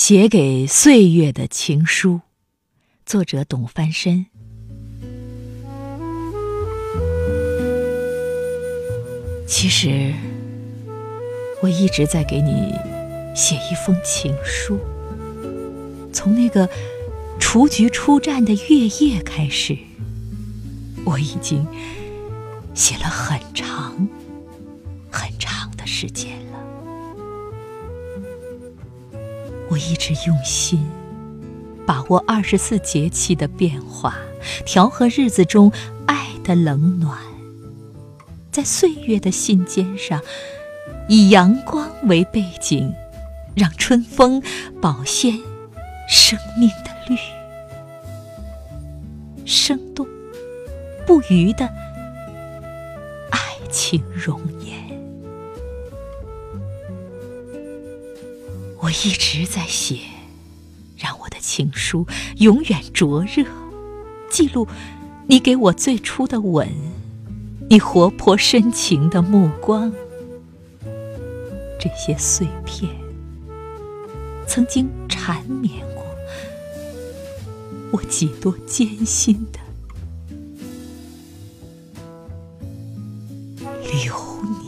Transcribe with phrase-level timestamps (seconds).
[0.00, 2.20] 写给岁月的情书，
[3.04, 4.26] 作者董翻身。
[9.44, 10.14] 其实，
[11.60, 12.72] 我一直在给你
[13.34, 14.78] 写一封情书。
[16.12, 16.70] 从那个
[17.40, 19.76] 雏菊出绽的月夜开始，
[21.04, 21.66] 我已经
[22.72, 24.08] 写了很长、
[25.10, 26.47] 很长的时间。
[29.70, 30.86] 我一直用心
[31.86, 34.16] 把握二十四节气的变化，
[34.64, 35.72] 调和日子中
[36.06, 37.18] 爱的冷暖，
[38.50, 40.20] 在岁月的信笺上，
[41.08, 42.92] 以阳光为背景，
[43.54, 44.42] 让春风
[44.80, 45.38] 保鲜
[46.08, 47.16] 生命的绿，
[49.46, 50.06] 生动
[51.06, 51.66] 不渝的
[53.30, 54.97] 爱情容颜。
[58.80, 59.98] 我一直在写，
[60.96, 63.44] 让我的情书永远灼热，
[64.30, 64.68] 记录
[65.26, 66.68] 你给我最初的吻，
[67.68, 69.92] 你活泼深情的目光。
[71.80, 72.90] 这些碎片
[74.46, 76.04] 曾经缠绵过
[77.92, 79.60] 我几多艰辛的
[83.92, 84.14] 流
[84.60, 84.67] 年。